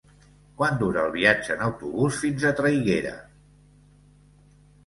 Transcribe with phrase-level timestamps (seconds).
[0.61, 3.15] Quant dura el viatge en autobús fins a Traiguera?